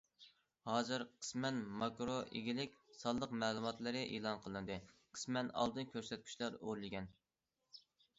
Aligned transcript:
ھازىر، 0.67 1.01
قىسمەن 1.23 1.57
ماكرو 1.81 2.15
ئىگىلىك 2.39 2.73
سانلىق 3.01 3.35
مەلۇماتلىرى 3.43 4.01
ئېلان 4.15 4.41
قىلىندى، 4.47 4.79
قىسمەن 5.19 5.53
ئالدىن 5.61 5.91
كۆرسەتكۈچلەر 5.93 6.57
ئۆرلىگەن. 6.65 7.11